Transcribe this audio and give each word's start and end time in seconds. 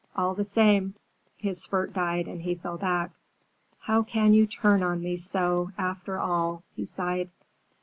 All 0.15 0.33
the 0.33 0.43
same—" 0.43 0.95
his 1.37 1.61
spurt 1.61 1.93
died 1.93 2.27
and 2.27 2.41
he 2.41 2.55
fell 2.55 2.79
back. 2.79 3.11
"How 3.81 4.01
can 4.01 4.33
you 4.33 4.47
turn 4.47 4.81
on 4.81 4.99
me 5.03 5.15
so, 5.15 5.73
after 5.77 6.17
all!" 6.19 6.63
he 6.75 6.87
sighed. 6.87 7.29